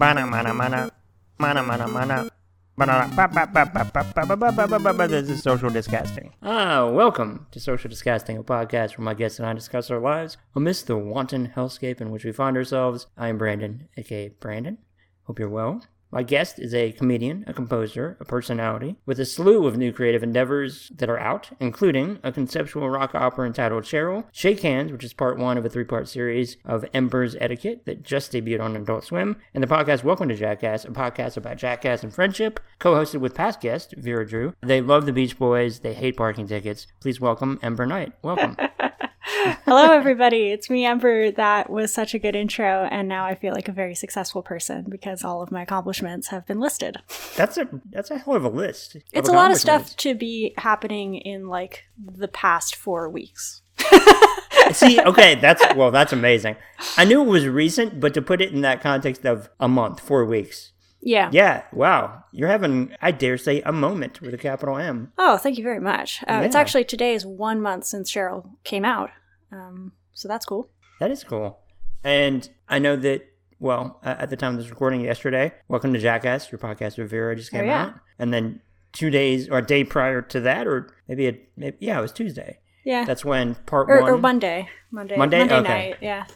[0.00, 0.90] Mana mana mana.
[1.38, 2.30] Mana mana mana.
[5.08, 6.32] This is social disgusting.
[6.42, 10.38] Ah, welcome to Social Disgusting, a podcast where my guests and I discuss our lives
[10.56, 13.08] amidst the wanton hellscape in which we find ourselves.
[13.18, 14.78] I am Brandon, aka Brandon.
[15.24, 15.82] Hope you're well.
[16.12, 20.24] My guest is a comedian, a composer, a personality, with a slew of new creative
[20.24, 25.12] endeavors that are out, including a conceptual rock opera entitled Cheryl, Shake Hands, which is
[25.12, 29.04] part one of a three part series of Ember's Etiquette that just debuted on Adult
[29.04, 33.20] Swim, and the podcast Welcome to Jackass, a podcast about jackass and friendship, co hosted
[33.20, 34.52] with past guest Vera Drew.
[34.62, 36.88] They love the Beach Boys, they hate parking tickets.
[36.98, 38.14] Please welcome Ember Knight.
[38.22, 38.56] Welcome.
[39.64, 40.50] Hello, everybody.
[40.50, 41.30] It's me, Ember.
[41.30, 44.86] That was such a good intro, and now I feel like a very successful person
[44.88, 46.96] because all of my accomplishments have been listed.
[47.36, 48.96] That's a that's a hell of a list.
[48.96, 53.62] of It's a lot of stuff to be happening in like the past four weeks.
[54.72, 56.56] See, okay, that's well, that's amazing.
[56.96, 60.00] I knew it was recent, but to put it in that context of a month,
[60.00, 60.72] four weeks.
[61.02, 61.30] Yeah.
[61.32, 62.24] Yeah, wow.
[62.30, 65.12] You're having, I dare say, a moment with a capital M.
[65.16, 66.22] Oh, thank you very much.
[66.28, 69.10] Uh, It's actually today is one month since Cheryl came out,
[69.52, 70.68] um, so that's cool.
[71.00, 71.58] That is cool.
[72.04, 73.22] And I know that,
[73.58, 77.36] well, at the time of this recording yesterday, Welcome to Jackass, your podcast with Vera
[77.36, 77.82] just came Oh, yeah.
[77.86, 77.94] out.
[78.18, 78.60] And then
[78.92, 82.12] two days or a day prior to that, or maybe, a, maybe yeah, it was
[82.12, 82.58] Tuesday.
[82.84, 83.04] Yeah.
[83.04, 84.10] That's when part or, one.
[84.10, 84.68] or Monday.
[84.90, 85.16] Monday.
[85.16, 85.42] Monday?
[85.44, 85.62] Okay.
[85.62, 85.96] night.
[86.00, 86.26] Yeah.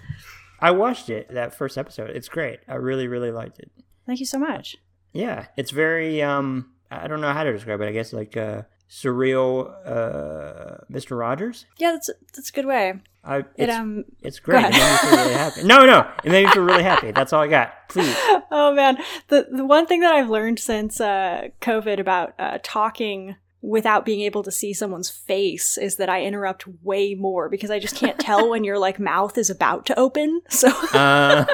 [0.60, 2.10] I watched it, that first episode.
[2.10, 2.60] It's great.
[2.68, 3.70] I really, really liked it.
[4.06, 4.76] Thank you so much.
[5.12, 7.88] Yeah, it's very um I don't know how to describe it.
[7.88, 11.18] I guess like uh surreal uh Mr.
[11.18, 11.66] Rogers.
[11.78, 13.00] Yeah, that's that's a good way.
[13.24, 14.64] I It um it's great.
[14.64, 15.62] It made me feel really happy.
[15.64, 17.10] No, no, it made me feel really happy.
[17.10, 17.88] That's all I got.
[17.88, 18.16] Please.
[18.50, 23.36] oh man the the one thing that i've learned since uh covid about uh talking
[23.66, 27.78] without being able to see someone's face is that i interrupt way more because i
[27.78, 31.44] just can't tell when your like mouth is about to open so Uh,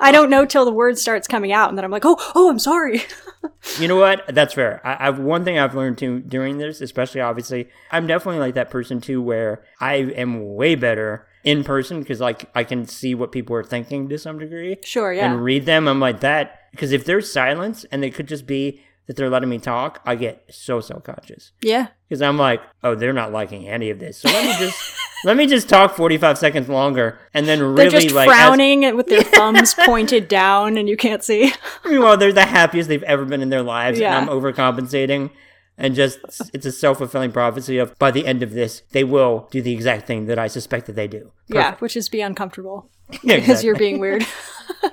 [0.00, 2.50] i don't know till the word starts coming out and then i'm like oh oh
[2.50, 3.02] i'm sorry
[3.78, 4.24] you know what?
[4.28, 4.80] That's fair.
[4.84, 8.70] I, I've one thing I've learned too during this, especially obviously, I'm definitely like that
[8.70, 13.32] person too, where I am way better in person because like I can see what
[13.32, 14.76] people are thinking to some degree.
[14.82, 15.86] sure yeah and read them.
[15.88, 19.48] I'm like that because if there's silence and it could just be that they're letting
[19.48, 23.68] me talk, I get so self conscious yeah because I'm like, oh, they're not liking
[23.68, 24.18] any of this.
[24.18, 24.92] So let me just
[25.24, 28.28] let me just talk 45 seconds longer and then really they're just like.
[28.28, 31.52] as- frowning with their thumbs pointed down and you can't see
[31.84, 34.18] meanwhile, they're the happiest they've ever been in their lives, Yeah.
[34.18, 35.30] and I'm overcompensating.
[35.78, 36.18] And just,
[36.54, 39.74] it's a self fulfilling prophecy of by the end of this, they will do the
[39.74, 41.32] exact thing that I suspect that they do.
[41.48, 42.88] yeah which is be uncomfortable
[43.22, 43.66] Yeah, because exactly.
[43.66, 44.26] you're being weird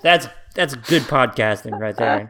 [0.01, 2.29] That's that's good podcasting right there.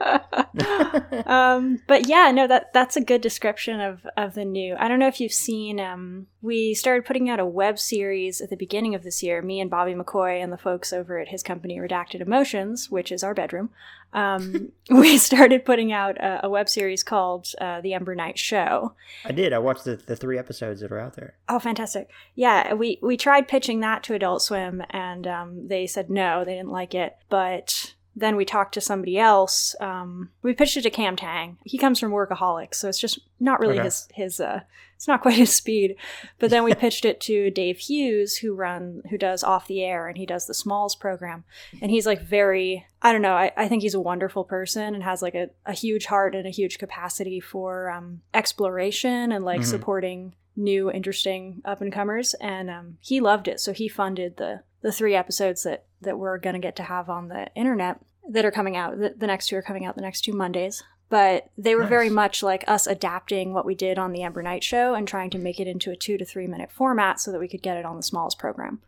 [1.27, 4.99] um but yeah no that that's a good description of of the new i don't
[4.99, 8.93] know if you've seen um we started putting out a web series at the beginning
[8.93, 12.21] of this year me and bobby mccoy and the folks over at his company redacted
[12.21, 13.71] emotions which is our bedroom
[14.13, 18.93] um we started putting out a, a web series called uh, the ember knight show
[19.25, 19.53] I did.
[19.53, 21.35] I watched the, the three episodes that are out there.
[21.47, 22.09] Oh, fantastic!
[22.35, 26.55] Yeah, we we tried pitching that to Adult Swim, and um, they said no, they
[26.55, 27.15] didn't like it.
[27.33, 29.75] But then we talked to somebody else.
[29.79, 31.57] Um, we pitched it to Cam Tang.
[31.65, 33.85] He comes from Workaholics, so it's just not really Okay.
[33.85, 34.39] his his.
[34.39, 34.59] Uh,
[34.95, 35.95] it's not quite his speed.
[36.37, 40.07] But then we pitched it to Dave Hughes, who run who does Off the Air,
[40.07, 41.43] and he does the Smalls program,
[41.81, 42.85] and he's like very.
[43.01, 43.33] I don't know.
[43.33, 46.45] I, I think he's a wonderful person and has like a, a huge heart and
[46.45, 49.65] a huge capacity for um, exploration and like Mhm.
[49.65, 54.61] supporting new interesting up and comers and um, he loved it so he funded the
[54.83, 57.99] the three episodes that that we're going to get to have on the internet
[58.29, 60.83] that are coming out the, the next two are coming out the next two mondays
[61.13, 64.63] but they were very much like us adapting what we did on the Ember Knight
[64.63, 67.39] show and trying to make it into a two to three minute format so that
[67.39, 68.81] we could get it on the Smalls program.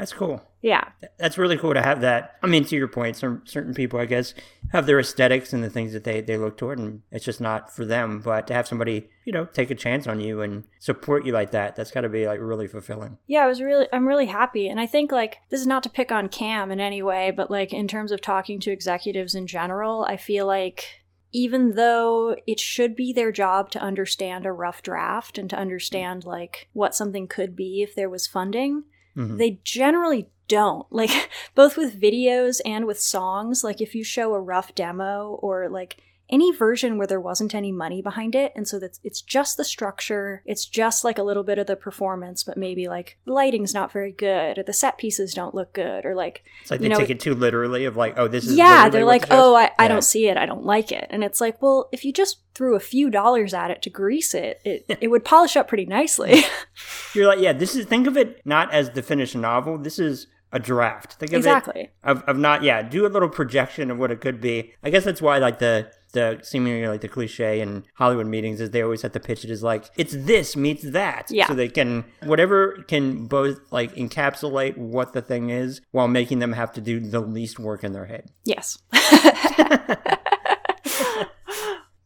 [0.00, 0.42] That's cool.
[0.62, 0.88] Yeah,
[1.18, 2.36] That's really cool to have that.
[2.42, 4.34] I mean, to your point, some certain people, I guess,
[4.72, 7.74] have their aesthetics and the things that they, they look toward, and it's just not
[7.74, 8.20] for them.
[8.20, 11.50] But to have somebody, you know, take a chance on you and support you like
[11.50, 13.18] that, that's got to be like really fulfilling.
[13.26, 14.68] Yeah, I was really I'm really happy.
[14.68, 17.50] And I think like this is not to pick on Cam in any way, but
[17.50, 21.00] like in terms of talking to executives in general, I feel like
[21.32, 26.24] even though it should be their job to understand a rough draft and to understand
[26.24, 28.84] like what something could be if there was funding,
[29.16, 29.38] Mhm.
[29.38, 30.86] they generally don't.
[30.90, 31.10] Like
[31.54, 35.98] both with videos and with songs, like if you show a rough demo or like
[36.30, 39.64] any version where there wasn't any money behind it and so that's it's just the
[39.64, 43.74] structure it's just like a little bit of the performance but maybe like the lighting's
[43.74, 46.84] not very good or the set pieces don't look good or like It's like you
[46.88, 49.54] they know, take it too literally of like, oh, this is yeah they're like oh
[49.54, 49.88] I, I Yeah.
[49.88, 52.74] don't see it i don't like it and it's like well if you just threw
[52.76, 56.42] a few dollars at it to grease it it, it would polish up pretty nicely
[57.14, 59.78] You're like, yeah, this is think of it not as the finished novel.
[59.78, 61.14] This is a draft.
[61.14, 61.82] Think of exactly.
[61.82, 62.82] it of, of not yeah.
[62.82, 64.74] Do a little projection of what it could be.
[64.82, 68.70] I guess that's why like the the seemingly like the cliche in Hollywood meetings is
[68.70, 71.26] they always have to pitch it as like it's this meets that.
[71.30, 71.48] Yeah.
[71.48, 76.52] So they can whatever can both like encapsulate what the thing is while making them
[76.52, 78.30] have to do the least work in their head.
[78.44, 78.78] Yes.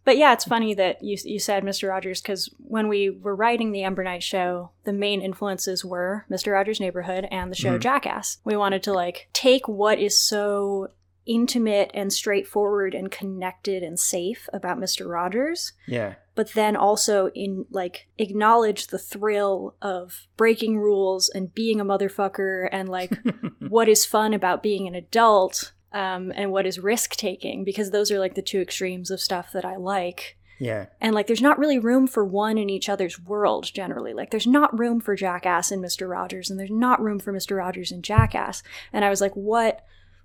[0.05, 1.89] But yeah, it's funny that you you said Mr.
[1.89, 6.53] Rogers because when we were writing the Ember Knight show, the main influences were Mr.
[6.53, 7.81] Rogers' Neighborhood and the show mm-hmm.
[7.81, 8.39] Jackass.
[8.45, 10.89] We wanted to like take what is so
[11.27, 15.09] intimate and straightforward and connected and safe about Mr.
[15.09, 15.73] Rogers.
[15.87, 16.15] Yeah.
[16.35, 22.69] But then also in like acknowledge the thrill of breaking rules and being a motherfucker
[22.73, 23.19] and like
[23.69, 28.11] what is fun about being an adult um, and what is risk taking because those
[28.11, 30.37] are like the two extremes of stuff that I like.
[30.59, 30.87] Yeah.
[31.01, 34.13] And like there's not really room for one in each other's world generally.
[34.13, 36.09] Like there's not room for Jackass and Mr.
[36.09, 37.57] Rogers and there's not room for Mr.
[37.57, 38.63] Rogers and Jackass.
[38.93, 39.85] And I was like, what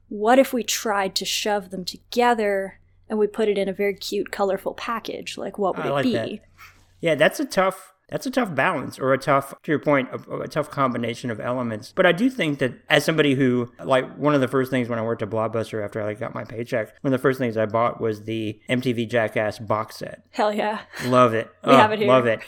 [0.10, 3.94] what if we tried to shove them together and we put it in a very
[3.94, 5.38] cute, colorful package?
[5.38, 6.14] Like what would I it like be?
[6.14, 6.40] That.
[7.00, 10.34] Yeah, that's a tough that's a tough balance or a tough to your point a,
[10.38, 11.94] a, tough combination of elements.
[11.96, 15.00] But i do think that as somebody who like one of the first things when
[15.00, 17.66] i worked at blockbuster after i got my paycheck one of the first things i
[17.66, 20.24] bought was the mtv jackass box set.
[20.32, 20.82] Hell yeah.
[21.06, 21.50] Love it.
[21.66, 22.08] We oh, have it here.
[22.08, 22.42] love it.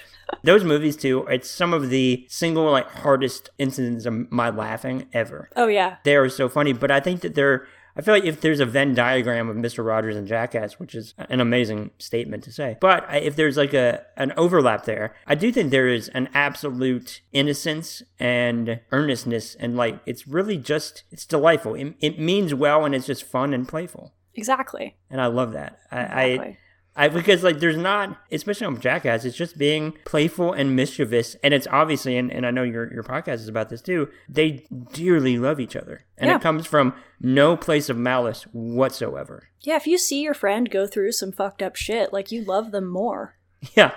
[0.44, 5.50] Those movies too it's some of the single like hardest incidents of my laughing ever.
[5.56, 5.98] Oh yeah.
[6.04, 8.66] They are so funny but i think that they're I feel like if there's a
[8.66, 9.86] Venn diagram of Mr.
[9.86, 14.06] Rogers and Jackass, which is an amazing statement to say, but if there's like a
[14.18, 20.00] an overlap there, I do think there is an absolute innocence and earnestness, and like
[20.06, 21.76] it's really just it's delightful.
[21.76, 24.14] It, it means well, and it's just fun and playful.
[24.34, 24.96] Exactly.
[25.10, 25.80] And I love that.
[25.92, 26.48] I, exactly.
[26.48, 26.58] I
[26.96, 31.54] I, because like there's not especially on jackass it's just being playful and mischievous and
[31.54, 35.38] it's obviously and, and i know your, your podcast is about this too they dearly
[35.38, 36.36] love each other and yeah.
[36.36, 39.50] it comes from no place of malice whatsoever.
[39.62, 42.72] Yeah if you see your friend go through some fucked up shit like you love
[42.72, 43.36] them more.
[43.76, 43.92] Yeah.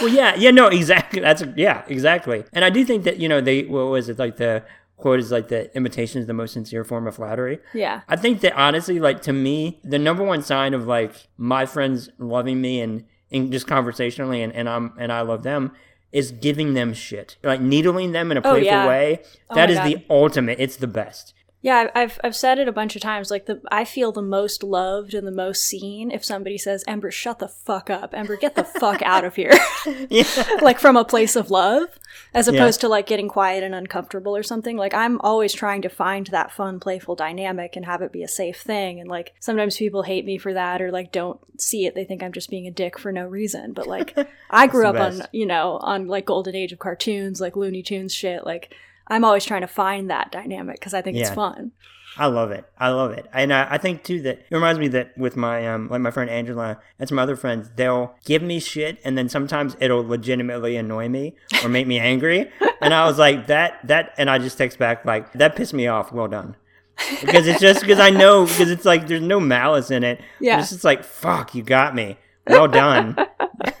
[0.00, 2.44] Well yeah yeah no exactly that's yeah exactly.
[2.52, 4.64] And i do think that you know they what was it like the
[4.96, 7.58] quote is like the imitation is the most sincere form of flattery.
[7.72, 8.02] Yeah.
[8.08, 12.08] I think that honestly, like to me, the number one sign of like my friends
[12.18, 15.72] loving me and, and just conversationally and, and I'm and I love them
[16.12, 17.36] is giving them shit.
[17.42, 18.86] Like needling them in a oh, playful oh, yeah.
[18.86, 19.20] way.
[19.50, 19.86] Oh that oh is God.
[19.86, 20.60] the ultimate.
[20.60, 21.33] It's the best.
[21.64, 23.30] Yeah, I've I've said it a bunch of times.
[23.30, 27.10] Like the I feel the most loved and the most seen if somebody says, "Ember,
[27.10, 28.12] shut the fuck up.
[28.12, 29.54] Ember, get the fuck out of here."
[30.10, 30.24] yeah.
[30.60, 31.88] like from a place of love,
[32.34, 32.82] as opposed yeah.
[32.82, 34.76] to like getting quiet and uncomfortable or something.
[34.76, 38.28] Like I'm always trying to find that fun, playful dynamic and have it be a
[38.28, 39.00] safe thing.
[39.00, 41.94] And like sometimes people hate me for that or like don't see it.
[41.94, 43.72] They think I'm just being a dick for no reason.
[43.72, 44.14] But like
[44.50, 48.12] I grew up on you know on like golden age of cartoons, like Looney Tunes
[48.12, 48.74] shit, like
[49.08, 51.26] I'm always trying to find that dynamic because I think yeah.
[51.26, 51.72] it's fun.
[52.16, 52.64] I love it.
[52.78, 53.26] I love it.
[53.32, 56.10] And I, I, think too that it reminds me that with my um like my
[56.12, 60.76] friend Angela and some other friends, they'll give me shit and then sometimes it'll legitimately
[60.76, 62.50] annoy me or make me angry.
[62.80, 65.88] and I was like that that and I just text back like that pissed me
[65.88, 66.12] off.
[66.12, 66.56] Well done.
[67.20, 70.20] Because it's just because I know because it's like there's no malice in it.
[70.40, 70.60] Yeah.
[70.60, 72.16] It's just like fuck, you got me.
[72.46, 73.16] Well done.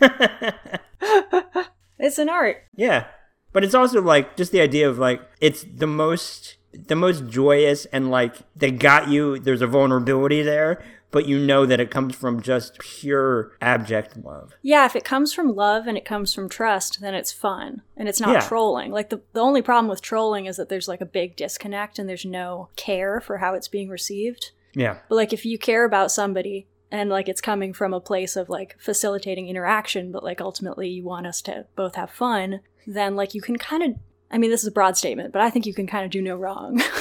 [1.98, 2.64] it's an art.
[2.74, 3.06] Yeah.
[3.54, 7.86] But it's also like just the idea of like it's the most the most joyous
[7.86, 9.38] and like they got you.
[9.38, 14.54] There's a vulnerability there, but you know that it comes from just pure abject love.
[14.60, 18.08] Yeah, if it comes from love and it comes from trust, then it's fun and
[18.08, 18.40] it's not yeah.
[18.40, 18.90] trolling.
[18.90, 22.08] Like the the only problem with trolling is that there's like a big disconnect and
[22.08, 24.50] there's no care for how it's being received.
[24.74, 24.98] Yeah.
[25.08, 28.48] But like if you care about somebody and like it's coming from a place of
[28.48, 33.34] like facilitating interaction, but like ultimately you want us to both have fun, then like
[33.34, 33.94] you can kind of
[34.30, 36.22] I mean this is a broad statement, but I think you can kind of do
[36.22, 36.82] no wrong.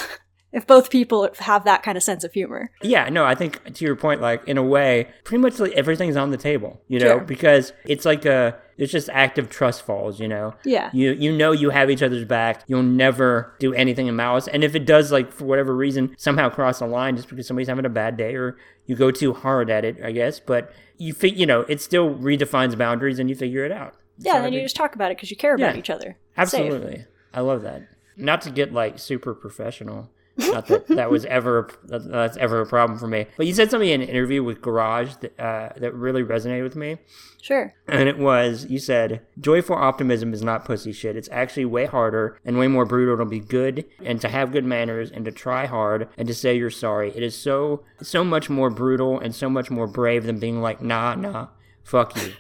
[0.54, 2.70] if both people have that kind of sense of humor.
[2.84, 6.16] Yeah, no, I think to your point, like in a way, pretty much like everything's
[6.16, 7.20] on the table, you know, sure.
[7.22, 10.54] because it's like a it's just active trust falls, you know.
[10.64, 10.92] Yeah.
[10.94, 12.64] You you know you have each other's back.
[12.68, 16.50] You'll never do anything in malice, and if it does, like for whatever reason, somehow
[16.50, 19.70] cross a line just because somebody's having a bad day or you go too hard
[19.72, 20.40] at it, I guess.
[20.40, 23.96] But you think you know it still redefines boundaries, and you figure it out.
[24.18, 26.18] Yeah, and you just talk about it because you care about yeah, each other.
[26.38, 27.06] Absolutely, Safe.
[27.34, 27.84] I love that.
[28.16, 30.10] Not to get like super professional.
[30.36, 33.28] Not that that was ever that's ever a problem for me.
[33.38, 36.76] But you said something in an interview with Garage that uh, that really resonated with
[36.76, 36.98] me.
[37.42, 37.74] Sure.
[37.88, 41.16] And it was you said joyful optimism is not pussy shit.
[41.16, 44.66] It's actually way harder and way more brutal to be good and to have good
[44.66, 47.12] manners and to try hard and to say you're sorry.
[47.16, 50.82] It is so so much more brutal and so much more brave than being like
[50.82, 51.48] nah nah
[51.84, 52.34] fuck you.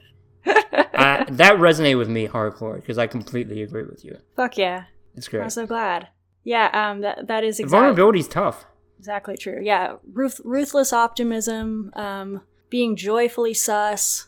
[0.93, 4.17] That resonated with me hardcore because I completely agree with you.
[4.35, 4.85] Fuck yeah.
[5.15, 5.43] It's great.
[5.43, 6.07] I'm so glad.
[6.43, 8.65] Yeah, um, that that is exactly vulnerability is tough.
[8.99, 9.59] Exactly true.
[9.61, 14.27] Yeah, ruth- ruthless optimism, um, being joyfully sus.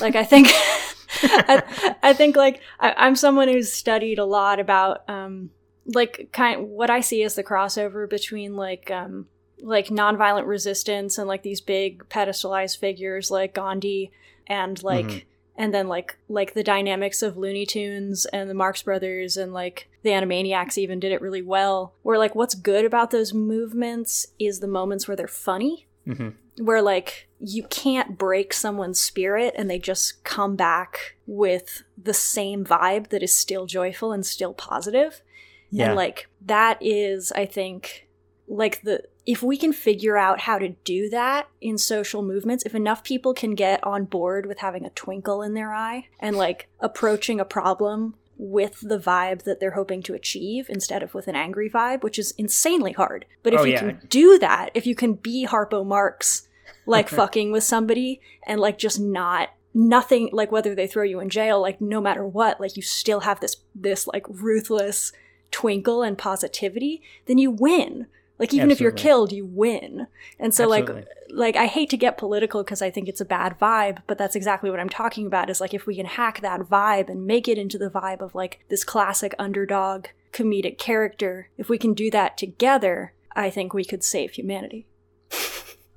[0.00, 0.48] Like I think,
[1.22, 5.50] I, I, think like I, am someone who's studied a lot about um,
[5.86, 9.26] like kind what I see as the crossover between like um,
[9.60, 14.10] like nonviolent resistance and like these big pedestalized figures like Gandhi
[14.46, 15.06] and like.
[15.06, 19.52] Mm-hmm and then like like the dynamics of Looney Tunes and the Marx Brothers and
[19.52, 21.94] like the Animaniacs even did it really well.
[22.02, 26.64] Where like what's good about those movements is the moments where they're funny, mm-hmm.
[26.64, 32.64] where like you can't break someone's spirit and they just come back with the same
[32.64, 35.22] vibe that is still joyful and still positive.
[35.70, 35.88] Yeah.
[35.88, 38.08] And like that is, I think,
[38.48, 42.74] like the if we can figure out how to do that in social movements, if
[42.74, 46.68] enough people can get on board with having a twinkle in their eye and like
[46.80, 51.36] approaching a problem with the vibe that they're hoping to achieve instead of with an
[51.36, 53.24] angry vibe, which is insanely hard.
[53.42, 53.78] But if oh, you yeah.
[53.78, 56.48] can do that, if you can be Harpo Marx,
[56.84, 61.30] like fucking with somebody and like just not nothing like whether they throw you in
[61.30, 65.12] jail, like no matter what, like you still have this this like ruthless
[65.50, 68.06] twinkle and positivity, then you win.
[68.38, 68.72] Like even Absolutely.
[68.72, 70.06] if you're killed, you win.
[70.38, 71.02] And so Absolutely.
[71.02, 74.18] like like I hate to get political because I think it's a bad vibe, but
[74.18, 77.26] that's exactly what I'm talking about is like if we can hack that vibe and
[77.26, 81.94] make it into the vibe of like this classic underdog comedic character, if we can
[81.94, 84.86] do that together, I think we could save humanity.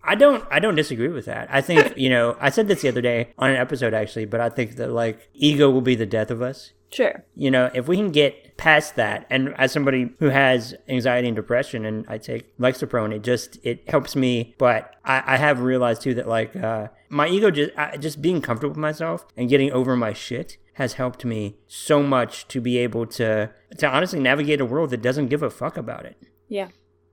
[0.04, 1.50] I don't I don't disagree with that.
[1.52, 4.40] I think, you know, I said this the other day on an episode actually, but
[4.40, 6.72] I think that like ego will be the death of us.
[6.92, 7.26] Sure.
[7.36, 11.36] You know, if we can get past that, and as somebody who has anxiety and
[11.36, 14.56] depression, and I take Lexapro, it just it helps me.
[14.58, 18.72] But I, I have realized too that like uh, my ego just just being comfortable
[18.72, 23.06] with myself and getting over my shit has helped me so much to be able
[23.08, 26.18] to to honestly navigate a world that doesn't give a fuck about it.
[26.48, 26.70] Yeah.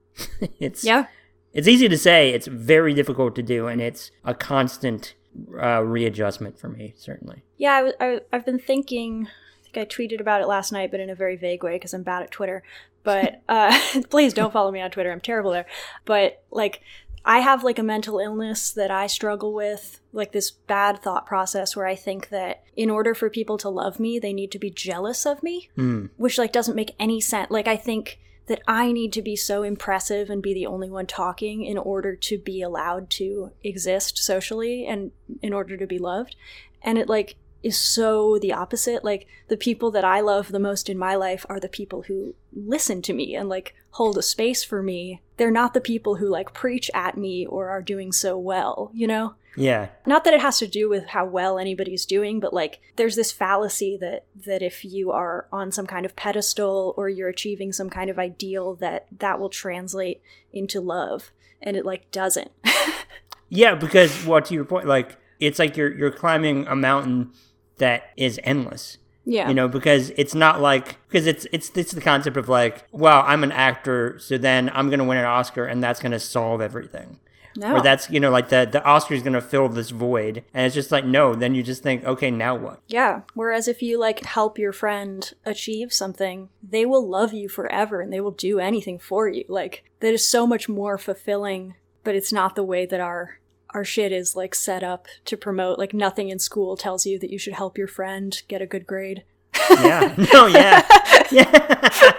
[0.60, 1.06] it's yeah.
[1.52, 2.30] It's easy to say.
[2.30, 5.14] It's very difficult to do, and it's a constant
[5.60, 7.44] uh, readjustment for me, certainly.
[7.56, 9.28] Yeah, I, I, I've been thinking
[9.76, 12.22] I tweeted about it last night, but in a very vague way because I'm bad
[12.22, 12.62] at Twitter.
[13.02, 13.78] But uh,
[14.10, 15.12] please don't follow me on Twitter.
[15.12, 15.66] I'm terrible there.
[16.04, 16.80] But like,
[17.24, 21.74] I have like a mental illness that I struggle with, like this bad thought process
[21.74, 24.70] where I think that in order for people to love me, they need to be
[24.70, 26.10] jealous of me, mm.
[26.16, 27.50] which like doesn't make any sense.
[27.50, 31.06] Like, I think that I need to be so impressive and be the only one
[31.06, 36.36] talking in order to be allowed to exist socially and in order to be loved.
[36.82, 39.02] And it like is so the opposite.
[39.04, 42.34] Like the people that I love the most in my life are the people who
[42.52, 45.22] listen to me and like hold a space for me.
[45.38, 49.06] They're not the people who like preach at me or are doing so well, you
[49.06, 49.34] know?
[49.56, 49.88] Yeah.
[50.04, 53.32] Not that it has to do with how well anybody's doing, but like there's this
[53.32, 57.88] fallacy that that if you are on some kind of pedestal or you're achieving some
[57.88, 60.20] kind of ideal that that will translate
[60.52, 61.30] into love
[61.62, 62.50] and it like doesn't.
[63.48, 67.30] yeah, because what well, to your point like it's like you're you're climbing a mountain
[67.78, 68.98] that is endless.
[69.24, 69.48] Yeah.
[69.48, 73.22] You know, because it's not like because it's it's it's the concept of like, well,
[73.26, 77.20] I'm an actor, so then I'm gonna win an Oscar and that's gonna solve everything.
[77.56, 77.76] No.
[77.76, 80.74] Or that's you know like the the Oscar is gonna fill this void, and it's
[80.74, 81.34] just like no.
[81.34, 82.80] Then you just think, okay, now what?
[82.86, 83.22] Yeah.
[83.34, 88.12] Whereas if you like help your friend achieve something, they will love you forever, and
[88.12, 89.44] they will do anything for you.
[89.48, 91.74] Like that is so much more fulfilling.
[92.02, 93.38] But it's not the way that our
[93.74, 97.30] our shit is like set up to promote like nothing in school tells you that
[97.30, 99.24] you should help your friend get a good grade.
[99.70, 100.14] yeah.
[100.32, 100.86] No, yeah.
[101.30, 102.12] Yeah.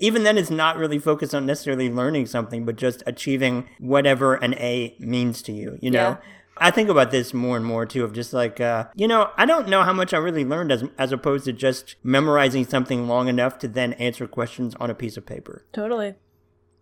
[0.00, 4.54] Even then it's not really focused on necessarily learning something, but just achieving whatever an
[4.54, 5.98] A means to you, you know?
[5.98, 6.16] Yeah.
[6.58, 9.44] I think about this more and more too of just like uh, you know, I
[9.44, 13.28] don't know how much I really learned as as opposed to just memorizing something long
[13.28, 15.66] enough to then answer questions on a piece of paper.
[15.74, 16.14] Totally.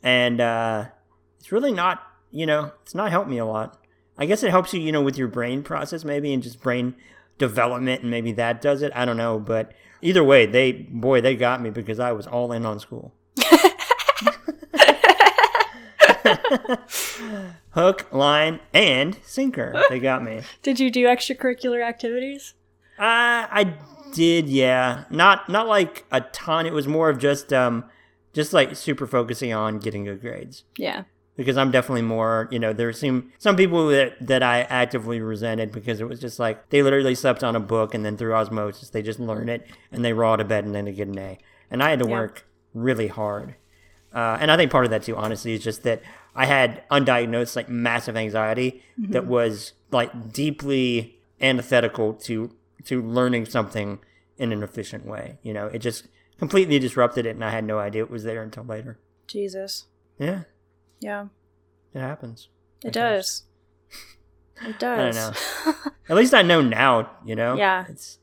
[0.02, 0.87] And uh
[1.40, 3.83] it's really not, you know, it's not helped me a lot.
[4.16, 6.94] I guess it helps you, you know, with your brain process maybe and just brain
[7.38, 8.92] development and maybe that does it.
[8.94, 12.52] I don't know, but either way, they boy, they got me because I was all
[12.52, 13.12] in on school.
[17.71, 19.83] Hook, line, and sinker.
[19.90, 20.42] They got me.
[20.62, 22.54] Did you do extracurricular activities?
[22.99, 23.75] Uh, I
[24.12, 25.04] did, yeah.
[25.11, 26.66] Not not like a ton.
[26.66, 27.85] It was more of just um
[28.33, 30.64] just like super focusing on getting good grades.
[30.78, 31.04] Yeah
[31.36, 35.72] because I'm definitely more, you know, there seem some people that, that I actively resented
[35.72, 38.90] because it was just like they literally slept on a book and then through osmosis
[38.90, 41.38] they just learn it and they roll to bed and then they get an A.
[41.70, 42.12] And I had to yeah.
[42.12, 43.56] work really hard.
[44.12, 46.02] Uh, and I think part of that too, honestly, is just that
[46.36, 49.12] I had undiagnosed like massive anxiety mm-hmm.
[49.12, 53.98] that was like deeply antithetical to to learning something
[54.36, 55.38] in an efficient way.
[55.42, 56.06] You know, it just
[56.38, 58.98] completely disrupted it, and I had no idea it was there until later.
[59.26, 59.86] Jesus.
[60.18, 60.42] Yeah.
[61.04, 61.26] Yeah.
[61.92, 62.49] It happens.
[62.82, 63.42] It does.
[64.64, 65.18] It does.
[65.18, 65.90] I don't know.
[66.08, 67.56] At least I know now, you know?
[67.56, 67.87] Yeah.
[67.88, 68.18] It's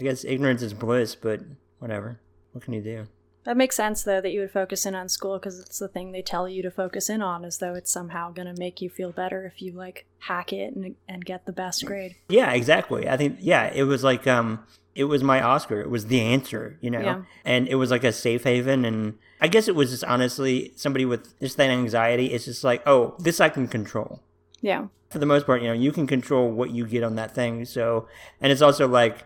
[0.00, 1.40] I guess ignorance is bliss, but
[1.78, 2.18] whatever.
[2.52, 3.06] What can you do?
[3.44, 6.10] That makes sense, though, that you would focus in on school because it's the thing
[6.10, 8.88] they tell you to focus in on, as though it's somehow going to make you
[8.88, 12.16] feel better if you like hack it and, and get the best grade.
[12.30, 13.06] Yeah, exactly.
[13.06, 14.64] I think yeah, it was like um,
[14.94, 15.80] it was my Oscar.
[15.80, 17.22] It was the answer, you know, Yeah.
[17.44, 18.84] and it was like a safe haven.
[18.84, 22.26] And I guess it was just honestly somebody with just that anxiety.
[22.32, 24.22] It's just like, oh, this I can control.
[24.60, 24.86] Yeah.
[25.10, 27.64] For the most part, you know, you can control what you get on that thing.
[27.64, 28.08] So,
[28.40, 29.24] and it's also like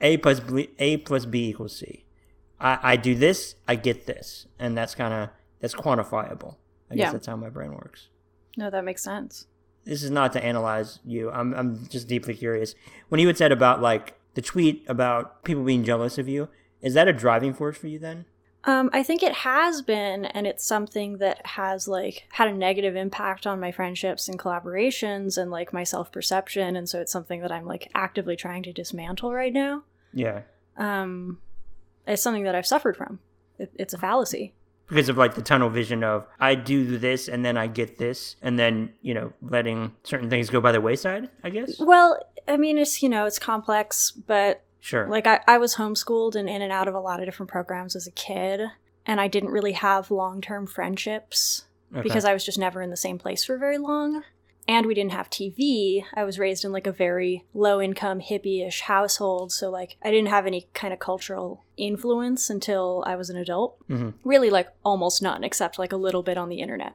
[0.00, 2.04] a plus b, a plus b equals c.
[2.60, 5.28] I, I do this, I get this, and that's kind of
[5.60, 6.56] that's quantifiable.
[6.90, 7.12] I guess Yeah.
[7.12, 8.08] that's how my brain works.
[8.56, 9.46] No, that makes sense.
[9.84, 11.30] This is not to analyze you.
[11.30, 12.74] I'm I'm just deeply curious.
[13.08, 16.48] When you had said about like the tweet about people being jealous of you,
[16.80, 18.24] is that a driving force for you then?
[18.62, 22.94] Um, I think it has been, and it's something that has like had a negative
[22.94, 27.40] impact on my friendships and collaborations and like my self perception, and so it's something
[27.40, 29.82] that I'm like actively trying to dismantle right now.
[30.14, 30.42] Yeah.
[30.76, 31.40] Um,
[32.06, 33.18] it's something that I've suffered from.
[33.58, 34.54] It, it's a fallacy.
[34.88, 38.36] Because of like the tunnel vision of I do this and then I get this
[38.42, 41.78] and then, you know, letting certain things go by the wayside, I guess.
[41.78, 45.06] Well, I mean, it's you know, it's complex, but Sure.
[45.08, 47.94] like I, I was homeschooled and in and out of a lot of different programs
[47.96, 48.62] as a kid,
[49.04, 52.02] and I didn't really have long term friendships Okay.
[52.02, 54.22] because I was just never in the same place for very long.
[54.68, 56.04] And we didn't have TV.
[56.14, 59.50] I was raised in like a very low income hippie ish household.
[59.50, 63.78] So, like, I didn't have any kind of cultural influence until I was an adult.
[63.88, 64.12] Mhm.
[64.24, 66.92] Really, like, almost none, except like a little bit on the internet.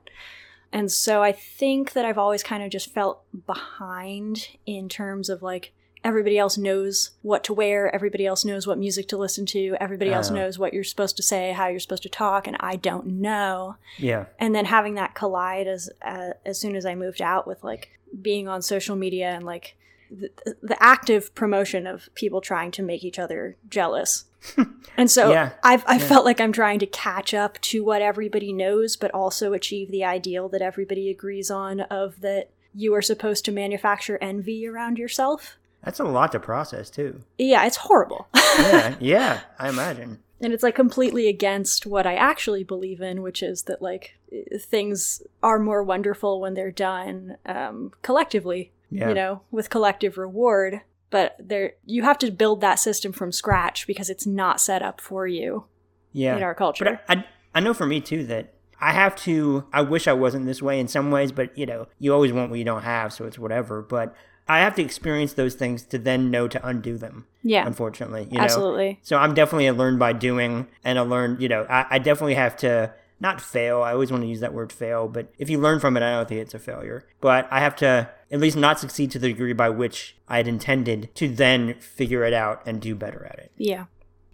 [0.72, 5.42] And so I think that I've always kind of just felt behind in terms of
[5.42, 9.76] like everybody else knows what to wear, everybody else knows what music to listen to,
[9.80, 10.36] everybody else Oh.
[10.36, 13.78] knows what you're supposed to say, how you're supposed to talk, and I don't know
[13.98, 14.26] yeah.
[14.40, 17.90] and then having that collide as uh, as soon as I moved out with like
[18.22, 19.76] being on social media and like
[20.12, 20.30] the,
[20.62, 24.26] the active promotion of people trying to make each other jealous.
[24.98, 25.54] and so Yeah.
[25.64, 26.08] I've I Yeah.
[26.08, 30.04] felt like I'm trying to catch up to what everybody knows, but also achieve the
[30.04, 35.58] ideal that everybody agrees on of that you are supposed to manufacture envy around yourself.
[35.84, 37.22] That's a lot to process too.
[37.38, 38.28] Yeah, it's horrible.
[38.60, 40.20] Yeah, yeah, I imagine.
[40.40, 44.16] and it's like completely against what I actually believe in, which is that like
[44.60, 49.10] things are more wonderful when they're done um, collectively, Yeah.
[49.10, 50.82] you know, with collective reward.
[51.10, 55.02] But there, you have to build that system from scratch because it's not set up
[55.02, 55.66] for you
[56.12, 56.38] Yeah.
[56.38, 56.86] in our culture.
[56.86, 59.66] But I, I, I know for me too that I have to.
[59.74, 62.50] I wish I wasn't this way in some ways, but you know, you always want
[62.52, 63.82] what you don't have, so it's whatever.
[63.82, 64.14] But
[64.48, 67.26] I have to experience those things to then know to undo them.
[67.44, 68.44] yeah, Unfortunately, you know.
[68.44, 69.00] absolutely.
[69.02, 71.38] So I'm definitely a learn by doing, and a learn.
[71.40, 73.82] You know, I, I definitely have to not fail.
[73.82, 76.12] I always want to use that word fail, but if you learn from it, I
[76.12, 77.08] don't think it's a failure.
[77.22, 80.48] But I have to at least not succeed to the degree by which I had
[80.48, 83.52] intended to then figure it out and do better at it.
[83.56, 83.86] Yeah.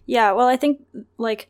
[0.06, 0.82] Yeah, well, I think
[1.18, 1.48] like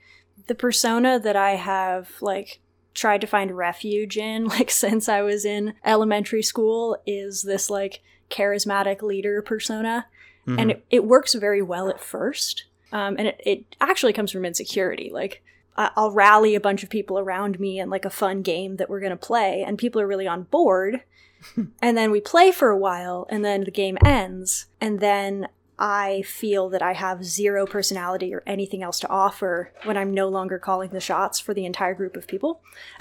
[0.49, 2.61] the persona that I have like
[2.93, 8.03] tried to find refuge in like since I was in elementary school is this like
[8.31, 10.07] charismatic leader persona.
[10.59, 12.65] And it, it works very well at first.
[12.93, 15.11] Um, and it, it actually comes from insecurity.
[15.13, 15.43] Like,
[15.77, 19.01] I'll rally a bunch of people around me in like a fun game that we're
[19.01, 21.03] going to play, and people are really on board.
[21.81, 26.23] and then we play for a while, and then the game ends, and then I
[26.23, 30.59] feel that I have zero personality or anything else to offer when I'm no longer
[30.59, 32.61] calling the shots for the entire group of people.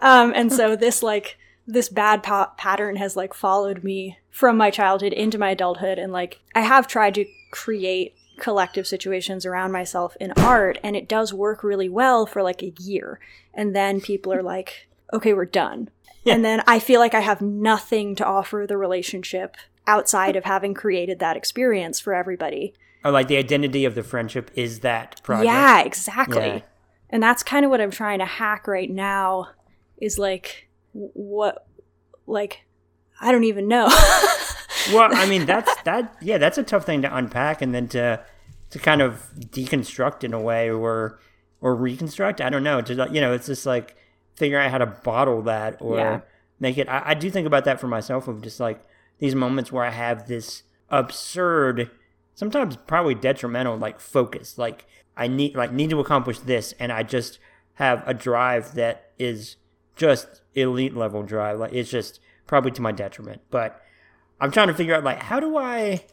[0.00, 4.70] um, and so this like this bad pa- pattern has like followed me from my
[4.70, 10.16] childhood into my adulthood, and like I have tried to create collective situations around myself
[10.20, 13.20] in art, and it does work really well for like a year,
[13.54, 15.90] and then people are like, "Okay, we're done."
[16.24, 19.56] And then I feel like I have nothing to offer the relationship
[19.88, 22.74] outside of having created that experience for everybody.
[23.04, 25.46] Or like the identity of the friendship is that project.
[25.46, 26.46] Yeah, exactly.
[26.46, 26.60] Yeah.
[27.10, 29.48] And that's kind of what I'm trying to hack right now
[29.98, 31.66] is like what
[32.26, 32.62] like
[33.20, 33.86] I don't even know.
[34.92, 38.22] well, I mean that's that yeah, that's a tough thing to unpack and then to
[38.70, 41.18] to kind of deconstruct in a way or
[41.60, 42.40] or reconstruct.
[42.40, 42.80] I don't know.
[42.80, 43.96] To you know, it's just like
[44.34, 46.20] figuring out how to bottle that or Yeah.
[46.58, 46.88] make it.
[46.88, 48.80] I, I do think about that for myself of just like
[49.18, 51.90] these moments where I have this absurd,
[52.34, 54.58] sometimes probably detrimental, like focus.
[54.58, 57.38] Like I need like need to accomplish this, and I just
[57.74, 59.56] have a drive that is
[59.96, 61.58] just elite level drive.
[61.58, 63.42] Like it's just probably to my detriment.
[63.50, 63.80] But
[64.40, 66.04] I'm trying to figure out like how do I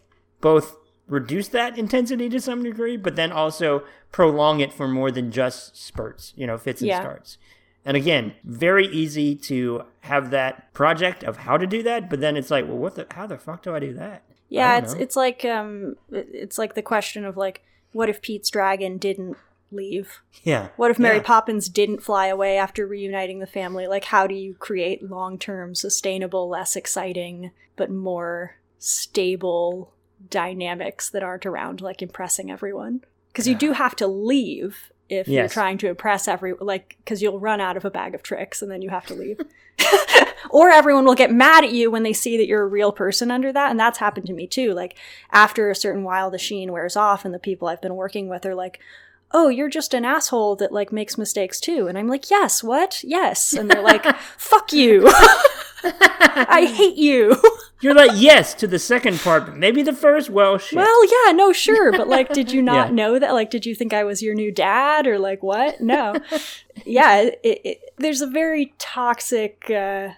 [0.42, 0.76] both
[1.08, 5.76] reduce that intensity to some degree, but then also prolong it for more than just
[5.76, 7.00] spurts, you know, fits and yeah.
[7.00, 7.38] starts.
[7.86, 12.38] And again, very easy to have that project of how to do that, but then
[12.38, 14.24] it's like, well, what the how the fuck do I do that?
[14.50, 15.02] Yeah, it's know.
[15.02, 19.38] it's like um it's like the question of like what if Pete's dragon didn't
[19.72, 20.22] leave?
[20.44, 20.70] Yeah.
[20.76, 21.24] What if Mary yeah.
[21.24, 23.88] Poppins didn't fly away after reuniting the family?
[23.88, 29.94] Like how do you create long-term sustainable, less exciting but more stable
[30.30, 33.04] dynamics that aren't around like impressing everyone?
[33.28, 35.34] Because you do have to leave if yes.
[35.36, 38.62] you're trying to impress every like because you'll run out of a bag of tricks
[38.62, 39.40] and then you have to leave
[40.52, 43.32] or everyone will get mad at you when they see that you're a real person
[43.32, 44.96] under that and that's happened to me too like
[45.32, 48.46] after a certain while the sheen wears off and the people i've been working with
[48.46, 48.80] are like
[49.32, 53.04] oh you're just an asshole that like makes mistakes too and i'm like yes what
[53.04, 54.06] yes and they're like
[54.38, 55.10] fuck you
[55.84, 57.42] I hate you.
[57.82, 60.76] You're like, yes, to the second part, but maybe the first, well, shit.
[60.76, 61.94] Well, yeah, no, sure.
[61.94, 62.94] But like, did you not yeah.
[62.94, 63.32] know that?
[63.32, 65.80] Like, did you think I was your new dad or like what?
[65.80, 66.16] No.
[66.86, 70.10] yeah, it, it, there's a very toxic, uh,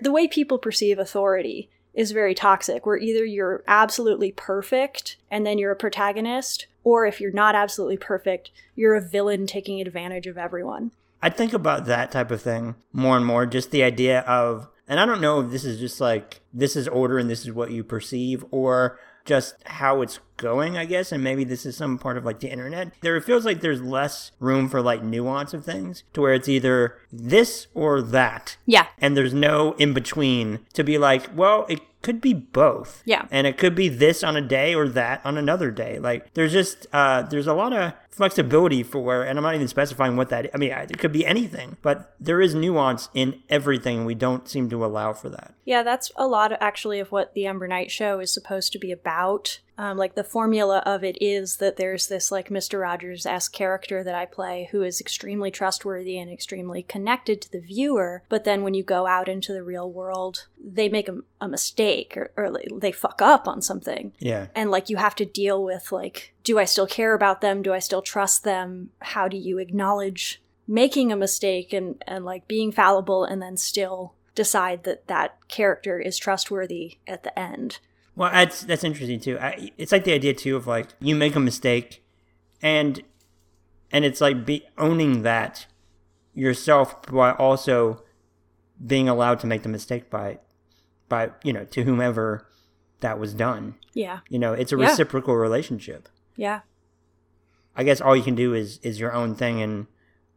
[0.00, 5.58] the way people perceive authority is very toxic, where either you're absolutely perfect and then
[5.58, 10.38] you're a protagonist, or if you're not absolutely perfect, you're a villain taking advantage of
[10.38, 10.90] everyone.
[11.20, 14.98] I think about that type of thing more and more, just the idea of and
[14.98, 17.70] I don't know if this is just like, this is order and this is what
[17.70, 22.16] you perceive, or just how it's going, I guess, and maybe this is some part
[22.16, 22.92] of like the internet.
[23.02, 26.48] There it feels like there's less room for like nuance of things to where it's
[26.48, 28.56] either this or that.
[28.64, 28.86] Yeah.
[28.96, 33.02] And there's no in between to be like, well, it could be both.
[33.04, 33.26] Yeah.
[33.30, 35.98] And it could be this on a day or that on another day.
[35.98, 39.68] Like there's just uh there's a lot of flexibility for where and I'm not even
[39.68, 43.98] specifying what that I mean it could be anything, but there is nuance in everything
[43.98, 45.54] and we don't seem to allow for that.
[45.64, 48.78] Yeah, that's a lot of, actually of what the Ember Knight show is supposed to
[48.78, 49.60] be about.
[49.78, 52.80] Um, like the formula of it is that there's this like Mr.
[52.80, 57.60] Rogers esque character that I play who is extremely trustworthy and extremely connected to the
[57.60, 58.24] viewer.
[58.28, 62.16] But then when you go out into the real world, they make a, a mistake
[62.16, 64.12] or, or they fuck up on something.
[64.18, 64.48] Yeah.
[64.56, 67.62] And like you have to deal with like, do I still care about them?
[67.62, 68.90] Do I still trust them?
[69.00, 74.14] How do you acknowledge making a mistake and, and like being fallible and then still
[74.34, 77.78] decide that that character is trustworthy at the end?
[78.18, 79.38] Well, that's that's interesting too.
[79.38, 82.04] I, it's like the idea too of like you make a mistake,
[82.60, 83.00] and
[83.92, 85.66] and it's like be owning that
[86.34, 88.02] yourself while also
[88.84, 90.40] being allowed to make the mistake by
[91.08, 92.44] by you know to whomever
[92.98, 93.76] that was done.
[93.92, 94.18] Yeah.
[94.28, 94.88] You know, it's a yeah.
[94.88, 96.08] reciprocal relationship.
[96.34, 96.62] Yeah.
[97.76, 99.86] I guess all you can do is is your own thing and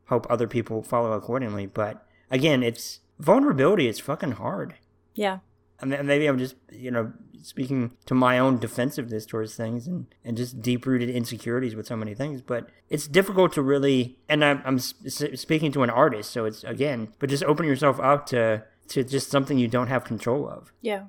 [0.06, 1.66] hope other people follow accordingly.
[1.66, 3.88] But again, it's vulnerability.
[3.88, 4.76] It's fucking hard.
[5.16, 5.40] Yeah.
[5.86, 7.12] Mean, maybe I'm just you know
[7.44, 11.96] speaking to my own defensiveness towards things and, and just deep rooted insecurities with so
[11.96, 12.42] many things.
[12.42, 17.14] But it's difficult to really, and I'm, I'm speaking to an artist, so it's again,
[17.20, 20.72] but just opening yourself up to to just something you don't have control of.
[20.82, 21.06] Yeah.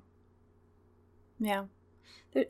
[1.41, 1.65] Yeah.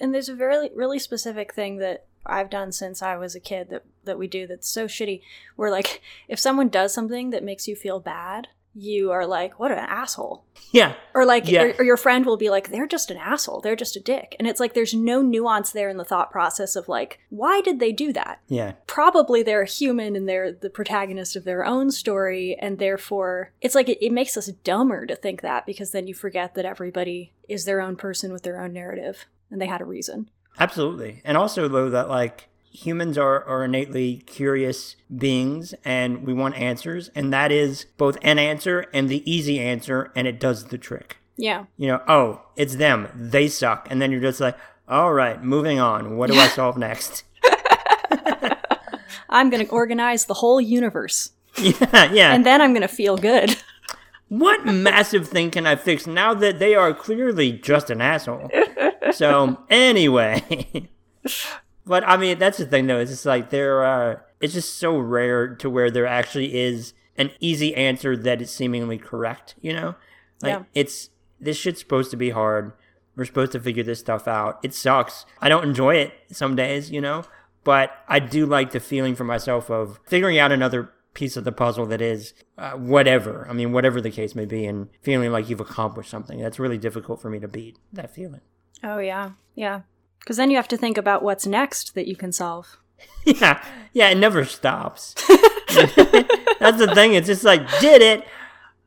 [0.00, 3.70] And there's a very really specific thing that I've done since I was a kid
[3.70, 5.22] that that we do that's so shitty.
[5.56, 9.70] Where like if someone does something that makes you feel bad, you are like, what
[9.70, 10.44] an asshole.
[10.72, 10.94] Yeah.
[11.14, 11.64] Or like, yeah.
[11.64, 13.60] Or, or, your friend will be like, they're just an asshole.
[13.60, 14.34] They're just a dick.
[14.38, 17.80] And it's like, there's no nuance there in the thought process of like, why did
[17.80, 18.40] they do that?
[18.48, 18.72] Yeah.
[18.86, 22.56] Probably they're human and they're the protagonist of their own story.
[22.58, 26.14] And therefore, it's like, it, it makes us dumber to think that because then you
[26.14, 29.86] forget that everybody is their own person with their own narrative and they had a
[29.86, 30.30] reason.
[30.58, 31.20] Absolutely.
[31.24, 37.10] And also, though, that like, humans are, are innately curious beings and we want answers
[37.14, 41.18] and that is both an answer and the easy answer and it does the trick.
[41.36, 41.66] Yeah.
[41.76, 43.08] You know oh it's them.
[43.14, 43.86] They suck.
[43.90, 44.56] And then you're just like
[44.88, 46.16] all right moving on.
[46.16, 47.24] What do i solve next?
[49.28, 51.30] I'm going to organize the whole universe.
[51.58, 52.32] Yeah yeah.
[52.32, 53.56] And then i'm going to feel good.
[54.28, 58.50] What massive thing can i fix now that they are clearly just an asshole?
[59.12, 60.88] So anyway
[61.86, 62.98] but I mean, that's the thing though.
[62.98, 64.26] It's just like there are.
[64.40, 68.98] It's just so rare to where there actually is an easy answer that is seemingly
[68.98, 69.54] correct.
[69.60, 69.94] You know,
[70.40, 70.62] like yeah.
[70.74, 72.72] it's this shit's supposed to be hard.
[73.14, 74.58] We're supposed to figure this stuff out.
[74.62, 75.26] It sucks.
[75.40, 77.24] I don't enjoy it some days, you know,
[77.62, 81.52] but I do like the feeling for myself of figuring out another piece of the
[81.52, 83.46] puzzle that is uh, whatever.
[83.50, 86.40] I mean, whatever the case may be, and feeling like you've accomplished something.
[86.40, 88.40] That's really difficult for me to beat that feeling.
[88.82, 89.82] Oh yeah, yeah.
[90.22, 92.78] Because then you have to think about what's next that you can solve.
[93.24, 95.14] yeah, yeah, it never stops.
[95.74, 97.14] That's the thing.
[97.14, 98.24] It's just like did it.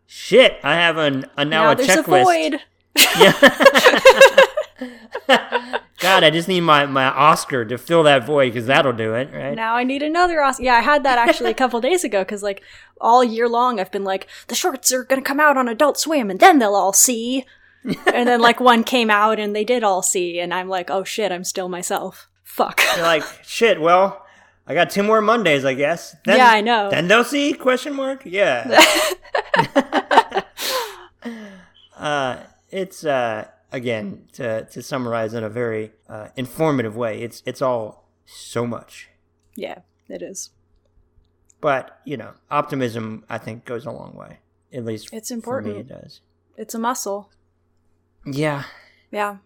[0.08, 2.21] Shit, I have an a now, now a checklist.
[2.21, 2.62] A void.
[3.19, 3.32] yeah.
[6.00, 9.34] God, I just need my, my Oscar to fill that void because that'll do it,
[9.34, 9.56] right?
[9.56, 10.63] Now I need another Oscar.
[10.63, 12.62] Yeah, I had that actually a couple days ago because like
[13.02, 16.30] all year long I've been like the shorts are gonna come out on Adult Swim
[16.30, 17.45] and then they'll all see.
[18.13, 21.04] And then like one came out and they did all see, and I'm like, oh
[21.04, 22.30] shit, I'm still myself.
[22.43, 22.82] Fuck.
[22.95, 23.82] You're like, shit.
[23.82, 24.26] Well,
[24.67, 26.15] I got two more Mondays, I guess.
[26.26, 26.89] Then, yeah, I know.
[26.89, 27.54] Then they'll see?
[27.54, 28.24] Question mark.
[28.26, 28.84] Yeah.
[31.98, 32.38] uh,
[32.71, 37.21] it's uh, again to to summarize in a very uh, informative way.
[37.21, 39.10] It's it's all so much.
[39.56, 40.50] Yeah, it is.
[41.62, 44.39] But you know, optimism I think goes a long way.
[44.74, 45.74] At least it's important.
[45.74, 46.21] For me, it does.
[46.58, 47.30] It's a muscle.
[48.25, 48.63] Yeah.
[49.11, 49.38] Yeah.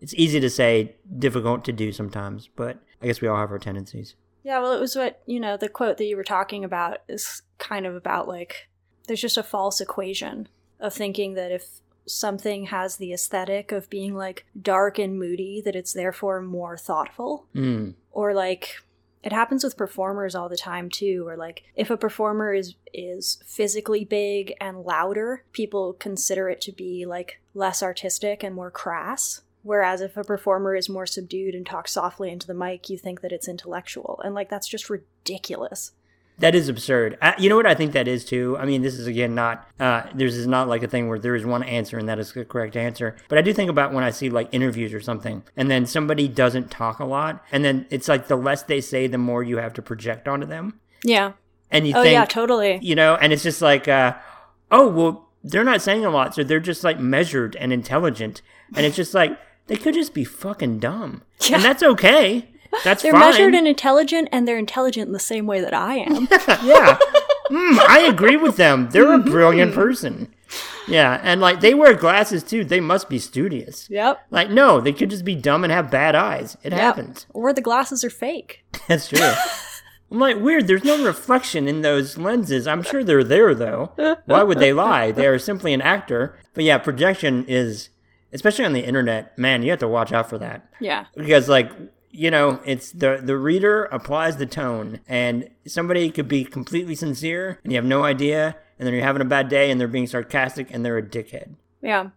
[0.00, 3.58] It's easy to say, difficult to do sometimes, but I guess we all have our
[3.58, 4.14] tendencies.
[4.42, 7.42] Yeah, well, it was what, you know, the quote that you were talking about is
[7.58, 8.68] kind of about like,
[9.08, 14.14] there's just a false equation of thinking that if something has the aesthetic of being
[14.14, 17.46] like dark and moody, that it's therefore more thoughtful.
[17.54, 17.94] Mm.
[18.12, 18.76] Or like,
[19.22, 23.38] it happens with performers all the time too or like if a performer is is
[23.44, 29.42] physically big and louder people consider it to be like less artistic and more crass.
[29.62, 33.20] Whereas if a performer is more subdued and talks softly into the mic you think
[33.22, 34.20] that it's intellectual.
[34.24, 35.92] And like that's just ridiculous
[36.38, 37.18] that is absurd.
[37.38, 38.56] you know what I think that is too.
[38.58, 41.34] I mean, this is again not uh, there's is not like a thing where there
[41.34, 43.16] is one answer and that is the correct answer.
[43.28, 46.28] But I do think about when I see like interviews or something, and then somebody
[46.28, 49.58] doesn't talk a lot, and then it's like the less they say, the more you
[49.58, 50.78] have to project onto them.
[51.02, 51.32] Yeah.
[51.70, 52.78] And you think oh think, yeah, totally.
[52.82, 54.14] You know, and it's just like, uh,
[54.70, 58.42] oh well, they're not saying a lot, so they're just like measured and intelligent,
[58.74, 61.56] and it's just like they could just be fucking dumb, yeah.
[61.56, 62.50] and that's okay.
[62.84, 63.20] That's they're fine.
[63.20, 66.28] measured and intelligent, and they're intelligent in the same way that I am.
[66.64, 66.98] yeah,
[67.50, 68.88] mm, I agree with them.
[68.90, 70.32] They're a brilliant person.
[70.88, 72.64] Yeah, and like they wear glasses too.
[72.64, 73.88] They must be studious.
[73.90, 74.26] Yep.
[74.30, 76.56] Like no, they could just be dumb and have bad eyes.
[76.62, 76.80] It yep.
[76.80, 77.26] happens.
[77.32, 78.64] Or the glasses are fake.
[78.88, 79.32] That's true.
[80.10, 82.66] I'm like, weird, there's no reflection in those lenses.
[82.66, 83.92] I'm sure they're there, though.
[84.26, 85.10] Why would they lie?
[85.10, 86.38] They are simply an actor.
[86.54, 87.88] But yeah, projection is,
[88.32, 90.70] especially on the internet, man, you have to watch out for that.
[90.80, 91.06] Yeah.
[91.16, 91.72] Because, like,
[92.16, 97.60] you know, it's the the reader applies the tone, and somebody could be completely sincere,
[97.62, 100.06] and you have no idea, and then you're having a bad day, and they're being
[100.06, 101.54] sarcastic, and they're a dickhead.
[101.82, 102.10] Yeah,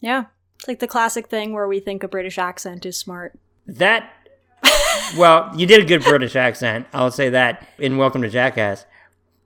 [0.00, 0.24] yeah.
[0.56, 3.38] It's like the classic thing where we think a British accent is smart.
[3.66, 4.12] That,
[5.16, 6.86] well, you did a good British accent.
[6.92, 8.86] I'll say that in Welcome to Jackass,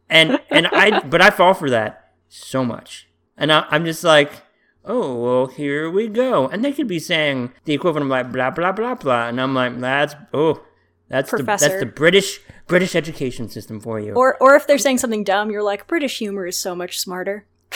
[0.09, 4.33] and and I, but I fall for that so much, and I, I'm just like
[4.87, 6.49] oh, well, here we go.
[6.49, 9.29] And they could be saying the equivalent of like blah, blah, blah, blah.
[9.29, 10.63] And I'm like, that's, oh,
[11.09, 14.15] that's the, that's the British British education system for you.
[14.15, 17.47] Or, or if they're saying something dumb, you're like, British humor is so much smarter.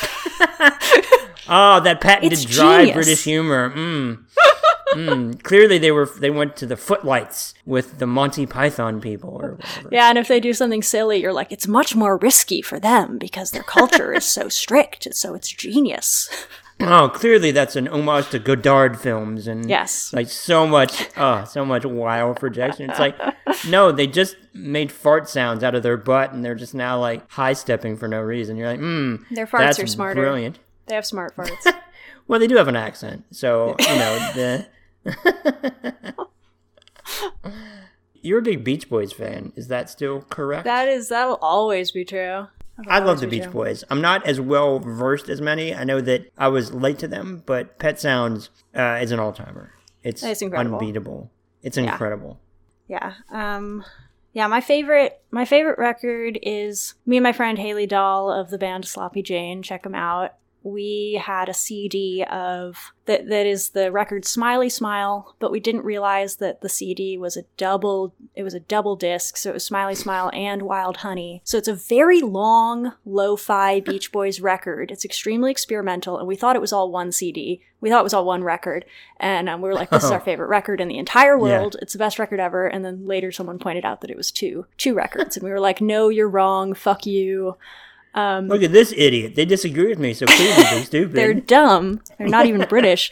[1.48, 2.94] oh, that patented it's dry genius.
[2.94, 3.70] British humor.
[3.70, 4.24] Mm.
[4.94, 5.42] mm.
[5.42, 9.88] Clearly, they were they went to the footlights with the Monty Python people, or whatever.
[9.92, 13.18] Yeah, and if they do something silly, you're like, it's much more risky for them
[13.18, 16.28] because their culture is so strict, so it's genius.
[16.90, 21.64] Oh, clearly that's an homage to Godard films and yes, like so much, oh, so
[21.64, 22.88] much wild projection.
[22.88, 23.16] It's like,
[23.68, 27.30] no, they just made fart sounds out of their butt and they're just now like
[27.30, 28.56] high stepping for no reason.
[28.56, 30.22] You're like, hmm, their farts that's are smarter.
[30.22, 30.58] Brilliant.
[30.86, 31.70] They have smart farts.
[32.26, 34.66] well, they do have an accent, so you know the.
[38.22, 39.52] You're a big Beach Boys fan.
[39.56, 40.64] Is that still correct?
[40.64, 41.08] That is.
[41.08, 42.48] That'll always be true.
[42.88, 43.84] I love the Beach Boys.
[43.90, 45.74] I'm not as well versed as many.
[45.74, 49.32] I know that I was late to them, but Pet Sounds uh, is an all
[49.32, 49.72] timer.
[50.02, 51.30] It's, it's unbeatable.
[51.62, 52.40] It's incredible.
[52.88, 53.14] Yeah.
[53.30, 53.56] yeah.
[53.56, 53.84] Um,
[54.32, 58.58] yeah, my favorite my favorite record is me and my friend Haley Dahl of the
[58.58, 59.62] band Sloppy Jane.
[59.62, 65.34] Check them out we had a CD of that that is the record Smiley Smile,
[65.38, 69.36] but we didn't realize that the CD was a double it was a double disc,
[69.36, 71.40] so it was Smiley Smile and Wild Honey.
[71.44, 74.90] So it's a very long lo-fi Beach Boys record.
[74.90, 77.62] It's extremely experimental and we thought it was all one CD.
[77.80, 78.84] We thought it was all one record
[79.18, 81.74] and um, we were like this is our favorite record in the entire world.
[81.74, 81.82] Yeah.
[81.82, 84.66] It's the best record ever and then later someone pointed out that it was two
[84.76, 86.74] two records and we were like no, you're wrong.
[86.74, 87.56] Fuck you.
[88.14, 89.34] Um, Look at this idiot.
[89.36, 91.16] They disagree with me, so clearly they're stupid.
[91.16, 92.00] They're dumb.
[92.18, 93.10] They're not even British.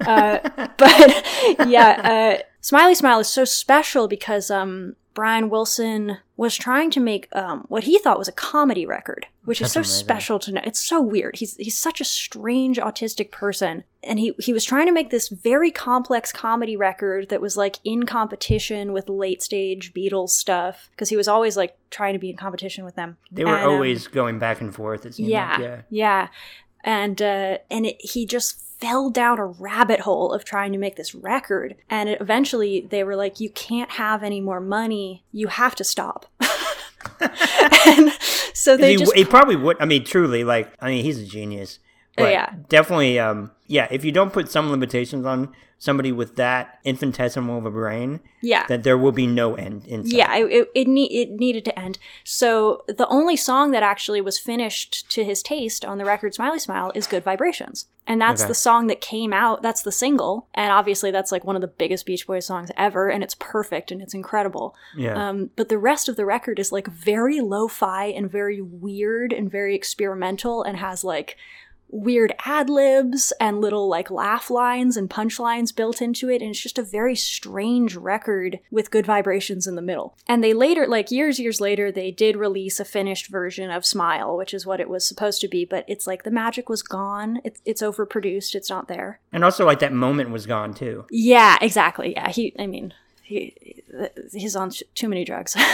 [0.00, 0.38] Uh,
[0.76, 1.24] but
[1.66, 7.34] yeah, uh, Smiley Smile is so special because um, Brian Wilson was trying to make
[7.34, 10.04] um, what he thought was a comedy record, which That's is so amazing.
[10.04, 10.60] special to know.
[10.62, 11.36] It's so weird.
[11.36, 15.28] He's he's such a strange autistic person, and he he was trying to make this
[15.30, 21.08] very complex comedy record that was like in competition with late stage Beatles stuff because
[21.08, 23.16] he was always like trying to be in competition with them.
[23.32, 25.06] They were and, um, always um, going back and forth.
[25.06, 25.60] It seemed yeah, like.
[25.60, 26.28] yeah, yeah,
[26.84, 30.96] and uh, and it, he just fell down a rabbit hole of trying to make
[30.96, 31.76] this record.
[31.88, 35.24] And it, eventually they were like, you can't have any more money.
[35.32, 36.26] You have to stop.
[37.86, 38.12] and
[38.52, 39.14] so they he, just.
[39.14, 39.76] he probably would.
[39.80, 41.78] I mean, truly, like, I mean, he's a genius.
[42.16, 42.54] But yeah.
[42.68, 43.88] definitely, um, yeah.
[43.90, 48.64] If you don't put some limitations on somebody with that infinitesimal of a brain, Yeah.
[48.66, 50.12] then there will be no end in sight.
[50.16, 51.98] Yeah, it it, it, ne- it needed to end.
[52.24, 56.58] So the only song that actually was finished to his taste on the record "Smiley
[56.58, 58.48] Smile" is "Good Vibrations," and that's Okay.
[58.48, 59.60] the song that came out.
[59.60, 63.10] That's the single, and obviously that's like one of the biggest Beach Boys songs ever,
[63.10, 64.74] and it's perfect and it's incredible.
[64.96, 65.28] yeah.
[65.28, 69.50] Um, but the rest of the record is like very lo-fi and very weird and
[69.50, 71.36] very experimental, and has like
[71.88, 76.60] weird ad libs and little like laugh lines and punchlines built into it and it's
[76.60, 80.16] just a very strange record with good vibrations in the middle.
[80.26, 84.36] And they later like years years later they did release a finished version of smile
[84.36, 87.40] which is what it was supposed to be but it's like the magic was gone.
[87.44, 88.54] It's, it's overproduced.
[88.54, 89.20] It's not there.
[89.32, 91.06] And also, like that moment was gone too.
[91.10, 92.12] yeah exactly.
[92.12, 93.82] Yeah he i mean he
[94.32, 95.56] he's on too many drugs.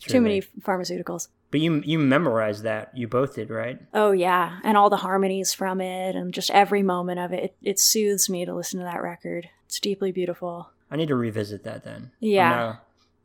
[0.00, 2.96] Too many pharmaceuticals But you you memorized that.
[2.96, 3.80] You both did, right?
[3.92, 7.42] Oh yeah, and all the harmonies from it, and just every moment of it.
[7.44, 9.48] It, it soothes me to listen to that record.
[9.66, 10.70] It's deeply beautiful.
[10.90, 12.10] I need to revisit that then.
[12.20, 12.68] Yeah.
[12.70, 12.76] I'm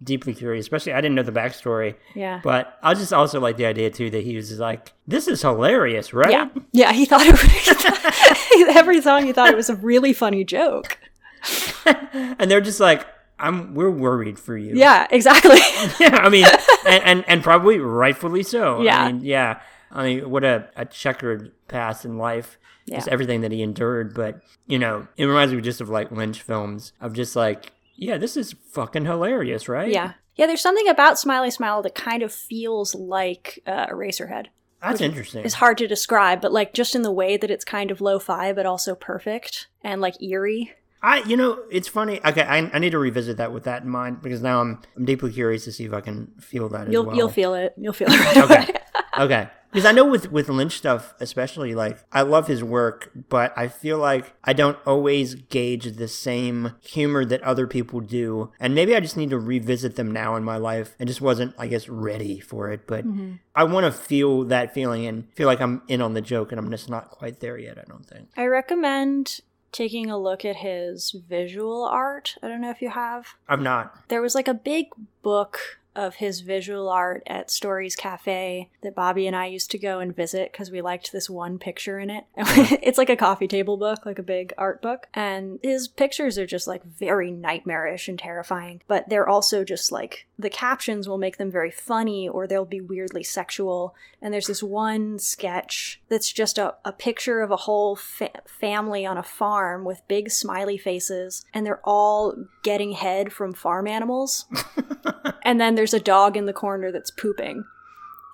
[0.04, 0.66] deeply curious.
[0.66, 2.42] Especially, I didn't know the backstory, Yeah.
[2.44, 6.14] but I just also like the idea too that he was like, "This is hilarious,
[6.14, 6.94] right?" Yeah, yeah.
[6.94, 8.76] He thought it would.
[8.76, 10.98] every song, he thought it was a really funny joke.
[11.86, 13.06] and they're just like,
[13.40, 13.74] "I'm.
[13.74, 15.58] We're worried for you." Yeah, exactly.
[16.00, 16.18] yeah.
[16.18, 16.46] I mean,
[16.88, 18.82] and, and and probably rightfully so.
[18.82, 19.02] Yeah.
[19.02, 19.62] I mean, yeah.
[19.92, 22.58] I mean, what a, a checkered past in life.
[22.86, 22.98] Yeah.
[22.98, 24.14] Just everything that he endured.
[24.14, 28.18] But, you know, it reminds me just of like Lynch films of just like, yeah,
[28.18, 29.90] this is fucking hilarious, right?
[29.90, 30.46] yeah, yeah.
[30.48, 34.48] There's something about Smiley Smile that kind of feels like uh, Eraserhead.
[34.82, 35.44] That's interesting.
[35.44, 38.54] It's hard to describe, but like just in the way that it's kind of lo-fi,
[38.54, 40.74] but also perfect and like eerie.
[41.06, 42.20] I, you know, it's funny.
[42.26, 45.06] Okay, I, I need to revisit that with that in mind because now I'm I'm
[45.06, 47.16] deeply curious to see if I can feel that You'll as well.
[47.16, 47.76] you'll feel it.
[47.78, 48.74] You'll feel it right Okay.
[49.20, 49.50] okay.
[49.72, 53.68] Because I know with with Lynch stuff, especially like I love his work, but I
[53.68, 58.96] feel like I don't always gauge the same humor that other people do, and maybe
[58.96, 61.90] I just need to revisit them now in my life, and just wasn't, I guess,
[61.90, 62.88] ready for it.
[62.88, 63.34] But mm-hmm.
[63.54, 66.58] I want to feel that feeling and feel like I'm in on the joke, and
[66.58, 67.78] I'm just not quite there yet.
[67.78, 68.30] I don't think.
[68.38, 69.42] I recommend
[69.76, 72.38] taking a look at his visual art.
[72.42, 73.36] I don't know if you have.
[73.48, 74.08] I'm not.
[74.08, 74.88] There was like a big
[75.22, 80.00] book of his visual art at Stories Cafe that Bobby and I used to go
[80.00, 82.26] and visit because we liked this one picture in it.
[82.46, 82.78] Uh-huh.
[82.84, 85.08] it's like a coffee table book, like a big art book.
[85.16, 90.28] And his pictures are just like very nightmarish and terrifying, but they're also just like
[90.38, 93.96] the captions will make them very funny or they'll be weirdly sexual.
[94.22, 99.06] And there's this one sketch that's just a, a picture of a whole fa- family
[99.06, 104.46] on a farm with big smiley faces, and they're all getting head from farm animals
[105.44, 107.66] and then there's a dog in the corner that's pooping.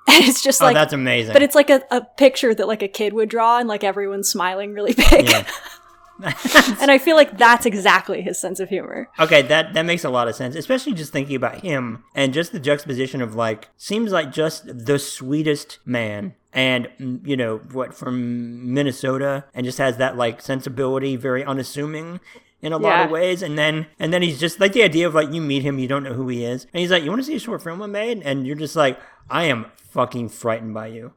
[0.07, 1.31] And it's just oh, like that's amazing.
[1.31, 4.27] but it's like a, a picture that like a kid would draw and like everyone's
[4.27, 5.29] smiling really big.
[5.29, 5.45] yeah.
[6.81, 9.09] and I feel like that's exactly his sense of humor.
[9.19, 12.51] Okay, that that makes a lot of sense, especially just thinking about him and just
[12.51, 17.93] the juxtaposition of like seems like just the sweetest man and mm, you know what
[17.93, 22.19] from Minnesota and just has that like sensibility, very unassuming
[22.61, 23.41] in a lot of ways.
[23.41, 25.87] And then and then he's just like the idea of like you meet him you
[25.87, 26.65] don't know who he is.
[26.73, 28.75] And he's like you want to see a short film I made and you're just
[28.75, 31.13] like I am fucking frightened by you.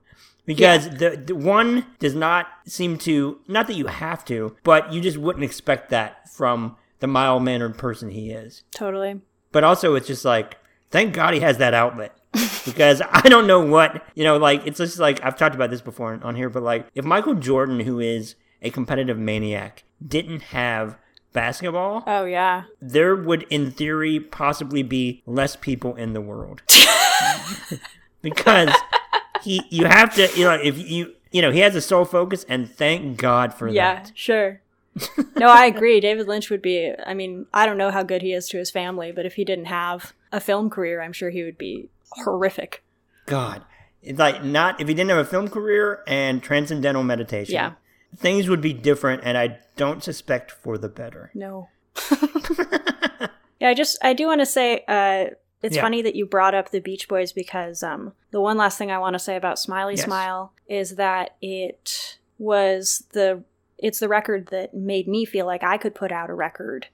[0.46, 5.00] Because the, the one does not seem to not that you have to but you
[5.00, 8.62] just wouldn't expect that from the mild mannered person he is.
[8.74, 9.20] Totally.
[9.52, 10.58] but also it's just like
[10.90, 12.16] thank god he has that outlet.
[12.64, 15.82] Because i don't know what you know like it's just like i've talked about this
[15.82, 20.96] before on here but like if michael jordan who is a competitive maniac didn't have
[21.34, 22.62] basketball Oh yeah.
[22.80, 26.62] there would in theory possibly be less people in the world
[28.22, 28.70] because
[29.42, 32.44] he you have to you know if you you know he has a sole focus
[32.48, 34.60] and thank god for Yeah, that Yeah, sure.
[35.36, 35.98] no, I agree.
[35.98, 38.70] David Lynch would be I mean, I don't know how good he is to his
[38.70, 42.82] family, but if he didn't have a film career, I'm sure he would be horrific.
[43.26, 43.62] god
[44.06, 47.72] like not if he didn't have a film career and transcendental meditation Yeah.
[48.16, 51.68] Things would be different and i don't suspect for the better No.
[53.60, 55.26] yeah, I just I do want to say uh
[55.62, 55.82] it's Yeah.
[55.82, 58.98] funny that you brought up the Beach Boys because um the one last thing I
[58.98, 60.04] want to say about Smiley Yes.
[60.04, 63.42] Smile is that it was the
[63.78, 66.86] it's the record that made me feel like I could put out a record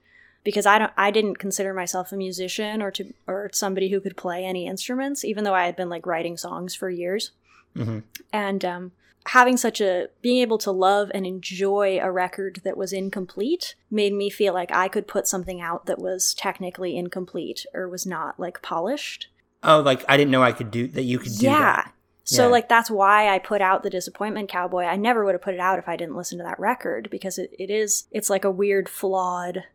[0.43, 4.15] because I don't I didn't consider myself a musician or to or somebody who could
[4.17, 7.31] play any instruments even though I had been like writing songs for years.
[7.75, 7.99] hmm
[8.31, 8.91] And um,
[9.27, 14.13] having such a being able to love and enjoy a record that was incomplete made
[14.13, 18.39] me feel like I could put something out that was technically incomplete or was not
[18.39, 19.27] like polished.
[19.63, 21.03] Oh, like I didn't know I could do that.
[21.03, 21.59] You could do yeah.
[21.59, 21.93] that.
[22.23, 22.51] So Yeah.
[22.51, 24.83] like that's why I put out the disappointment cowboy.
[24.83, 27.37] I never would have put it out if I didn't listen to that record because
[27.37, 29.65] it, it is it's like a weird flawed,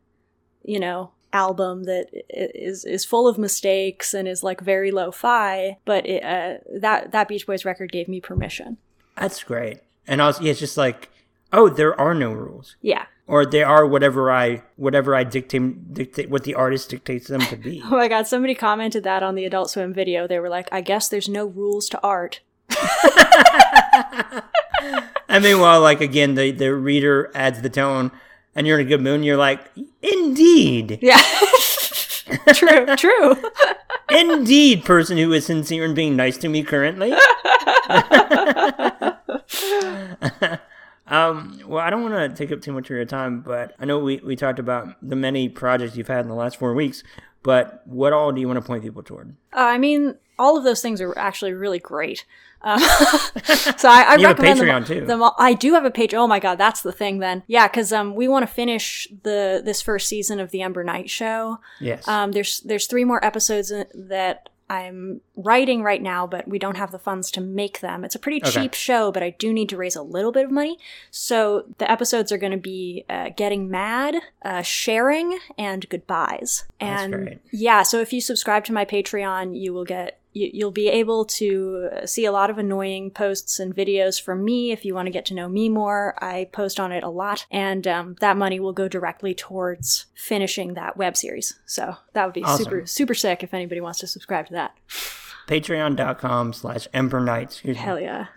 [0.64, 5.78] you know, album that is is is full of mistakes and is like very lo-fi,
[5.84, 8.78] but it, uh, that that Beach Boys record gave me permission.
[9.17, 9.81] That's great.
[10.07, 11.11] And also, yeah, it's just like,
[11.53, 13.07] oh, there are no rules, Yeah.
[13.27, 17.57] or they are whatever I whatever I dictate dictate what the artist dictates them to
[17.57, 17.83] be.
[17.87, 20.27] Oh my god, somebody commented that on the Adult Swim video.
[20.27, 22.41] They were like, "I guess there's no rules to art."
[25.29, 28.11] I mean, well, like again, the the reader adds the tone,
[28.55, 29.17] and you're in a good mood.
[29.17, 29.61] and You're like,
[30.03, 31.21] indeed, Yeah.
[32.55, 33.37] true, true.
[34.11, 37.12] indeed, person who is sincere in being nice to me currently.
[41.09, 43.84] um, well, I don't want to take up too much of your time, but I
[43.84, 47.03] know we, we talked about the many projects you've had in the last four weeks.
[47.43, 49.37] But what all do you want to point people toward?
[49.53, 52.24] Uh, I mean, all of those things are actually really great.
[52.62, 52.80] Um,
[53.80, 55.07] so I, I You have a recommend them- Patreon, too.
[55.07, 56.12] them all- I do have a page.
[56.12, 57.20] Oh my god, that's the thing.
[57.20, 60.82] Then, yeah, because um, we want to finish the this first season of the Ember
[60.82, 61.61] Knight show.
[61.80, 62.09] Yes.
[62.09, 66.91] Um, there's there's three more episodes that I'm writing right now, but we don't have
[66.91, 68.05] the funds to make them.
[68.05, 68.51] It's a pretty Okay.
[68.51, 70.79] cheap show, but I do need to raise a little bit of money.
[71.11, 76.64] So the episodes are going to be uh, getting mad, uh, sharing, and goodbyes.
[76.81, 77.39] That's And great.
[77.53, 81.24] yeah, so if you subscribe to my Patreon, you will get you, you'll be able
[81.24, 85.11] to see a lot of annoying posts and videos from me if you want to
[85.11, 86.14] get to know me more.
[86.22, 90.74] I post on it a lot, and um, that money will go directly towards finishing
[90.74, 91.59] that web series.
[91.64, 92.64] So that would be Awesome.
[92.64, 94.76] super super sick if anybody wants to subscribe to that.
[95.49, 97.61] Patreon.com slash Ember Knights.
[97.61, 98.26] Hell yeah!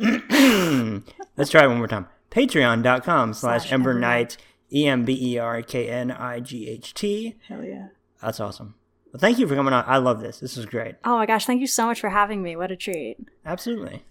[1.38, 2.08] Let's try it one more time.
[2.32, 4.38] Patreon.com slash Ember Ember Knight,
[4.72, 7.36] E M B E R K N I G H T.
[7.48, 7.88] Hell yeah!
[8.22, 8.76] That's awesome.
[9.12, 9.84] Well, thank you for coming on.
[9.88, 10.40] I love this.
[10.40, 10.96] This is great.
[11.04, 11.46] Oh my gosh!
[11.46, 12.56] Thank you so much for having me.
[12.56, 13.18] What a treat.
[13.46, 14.04] Absolutely.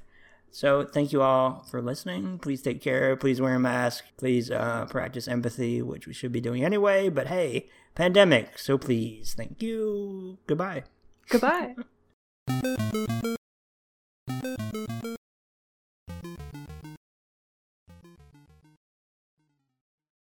[0.50, 2.38] So, thank you all for listening.
[2.38, 3.14] Please take care.
[3.16, 4.04] Please wear a mask.
[4.16, 7.10] Please uh, practice empathy, which we should be doing anyway.
[7.10, 8.58] But hey, pandemic.
[8.58, 9.34] So, please.
[9.34, 10.38] Thank you.
[10.46, 10.84] Goodbye.
[11.28, 11.74] Goodbye.